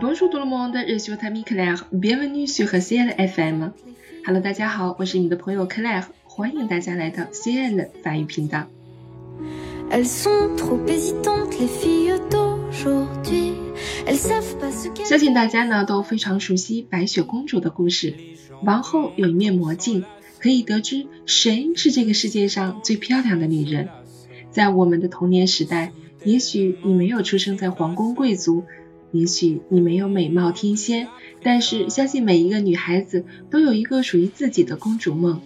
[0.00, 1.88] Bonjour tout le monde, ici votre ami Claire.
[1.92, 3.72] Bienvenue sur CL FM.
[4.24, 8.66] Hello，大家好，我是你的朋友 Claire，欢迎大家来到 CL 法语频道。
[15.04, 18.14] 相信大家呢都非常熟悉白雪公主的故事。
[18.62, 20.04] 王后有一面魔镜，
[20.38, 23.88] 可以得知谁是这个世界上最漂亮的女人。
[24.52, 25.92] 在我们的童年时代，
[26.24, 28.62] 也许你没有出生在皇宫贵族。
[29.10, 31.08] 也许你没有美貌天仙，
[31.42, 35.40] 但是相信每一个女孩子都有一个属于自己的公主梦，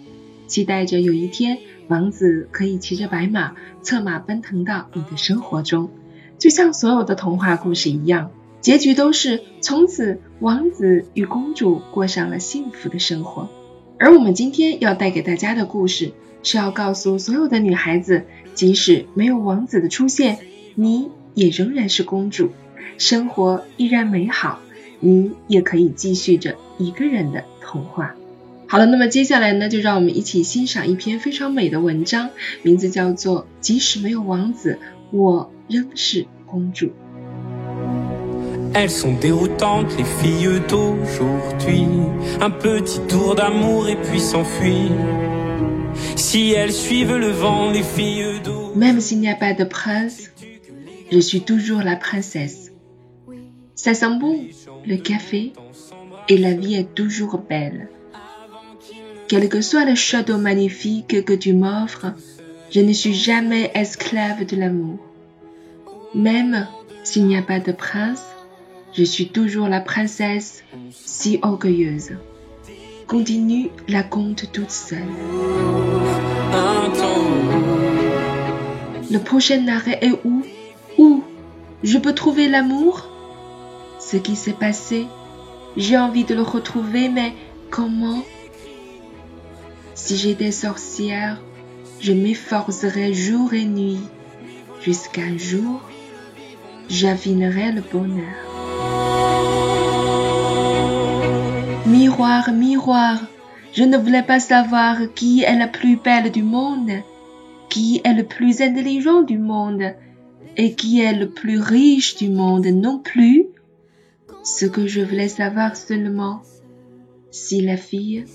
[0.47, 5.89] 期待着有一天王子可以骑着白马，策马奔腾到你的生活中，
[6.37, 8.31] 就像所有的童话故事一样。
[8.59, 13.49] 结局都是从此王子与公主过上了幸福的生活。
[13.99, 20.39] 而我们今天要带给大家的故事，是要告诉所有的女孩子，即使没有王子的出现，
[20.75, 22.51] 你也仍然是公主，
[22.97, 24.59] 生活依然美好，
[24.99, 28.15] 你也可以继续着一个人的童话。
[28.67, 32.29] 好了，那么接下来呢，就让我们一起欣赏一篇非常美的文章，
[32.63, 34.79] 名字叫做《即使没有王子，
[35.11, 36.87] 我仍是公主》。
[38.73, 41.85] Elles sont déroutantes, les filles d'aujourd'hui.
[42.39, 44.89] Un petit tour d'amour et puis s'enfuir.
[46.15, 48.79] Si elles suivent le vent, les filles d'aujourd'hui.
[48.79, 50.31] Même s'il n'y a pas de prince,
[51.11, 52.62] je suis toujours la princesse.
[53.83, 54.39] Ça sent bon,
[54.87, 55.51] le café,
[56.29, 57.89] et la vie est toujours belle.
[59.27, 62.13] Quel que soit le château magnifique que tu m'offres,
[62.71, 64.99] je ne suis jamais esclave de l'amour.
[66.15, 66.65] Même
[67.03, 68.23] s'il n'y a pas de prince,
[68.93, 72.11] je suis toujours la princesse si orgueilleuse.
[73.05, 74.99] Continue la conte toute seule.
[79.11, 80.41] Le prochain arrêt est où?
[80.97, 81.21] Où?
[81.83, 83.09] Je peux trouver l'amour?
[84.13, 85.07] Ce qui s'est passé,
[85.75, 87.33] j'ai envie de le retrouver, mais
[87.71, 88.21] comment?
[89.95, 91.41] Si j'étais sorcière,
[91.99, 94.01] je m'efforcerais jour et nuit,
[94.83, 95.81] jusqu'un jour,
[96.89, 98.37] j'affinerais le bonheur.
[101.87, 103.17] Miroir, miroir,
[103.73, 106.91] je ne voulais pas savoir qui est la plus belle du monde
[107.67, 109.95] qui est le plus intelligent du monde
[110.55, 113.47] et qui est le plus riche du monde non plus.
[114.43, 116.41] Ce que je voulais savoir seulement,
[117.31, 118.25] si la fille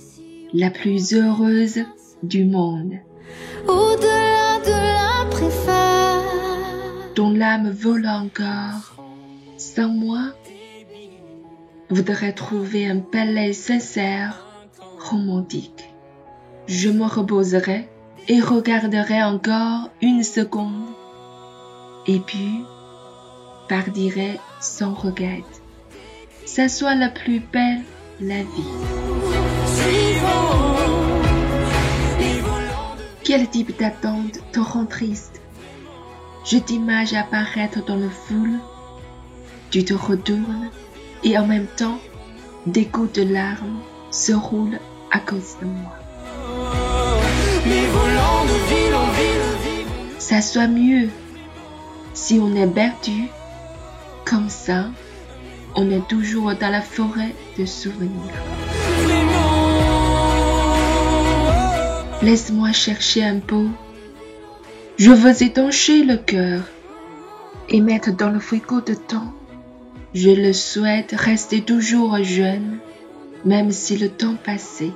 [0.54, 1.80] la plus heureuse
[2.22, 2.94] du monde,
[3.66, 6.24] au-delà de la préface.
[7.14, 8.96] dont l'âme vole encore,
[9.58, 10.32] sans moi,
[11.90, 14.46] voudrait trouver un palais sincère,
[14.98, 15.92] romantique.
[16.66, 17.86] Je me reposerai
[18.28, 20.86] et regarderai encore une seconde,
[22.06, 22.62] et puis
[23.68, 25.44] partirai sans regret.
[26.50, 27.82] Ça soit la plus belle
[28.22, 28.72] la vie.
[33.22, 35.42] Quel type d'attente te rend triste?
[36.46, 38.58] Je t'imagine apparaître dans le foule,
[39.70, 40.70] tu te retournes
[41.22, 41.98] et en même temps,
[42.64, 44.80] des gouttes de larmes se roulent
[45.12, 45.92] à cause de moi.
[50.18, 51.10] Ça soit mieux
[52.14, 53.28] si on est perdu.
[54.24, 54.86] Comme ça,
[55.80, 58.34] on est toujours dans la forêt de souvenirs.
[62.20, 63.66] Laisse-moi chercher un peu.
[64.96, 66.62] Je veux étancher le cœur
[67.68, 69.32] et mettre dans le frigo de temps.
[70.14, 72.78] Je le souhaite rester toujours jeune,
[73.44, 74.90] même si le temps passé.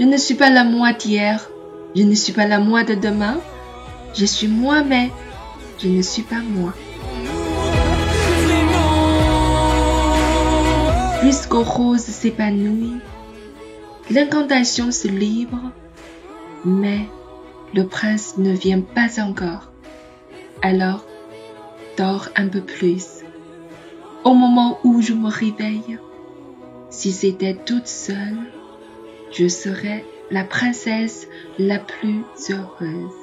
[0.00, 1.50] Je ne suis pas la moi d'hier,
[1.94, 3.38] je ne suis pas la moi de demain,
[4.14, 5.10] je suis moi mais
[5.82, 6.72] je ne suis pas moi.
[11.20, 12.98] Puisqu'aux roses s'épanouit,
[14.10, 15.72] l'incantation se libre,
[16.64, 17.08] mais
[17.74, 19.72] le prince ne vient pas encore.
[20.60, 21.04] Alors,
[21.96, 23.06] dors un peu plus.
[24.24, 25.98] Au moment où je me réveille,
[26.90, 28.38] si c'était toute seule,
[29.32, 31.26] je serais la princesse
[31.58, 33.21] la plus heureuse.